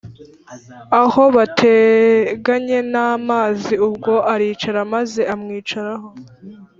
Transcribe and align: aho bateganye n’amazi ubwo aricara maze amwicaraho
aho 1.01 1.23
bateganye 1.35 2.79
n’amazi 2.91 3.73
ubwo 3.87 4.13
aricara 4.33 4.79
maze 4.93 5.21
amwicaraho 5.33 6.07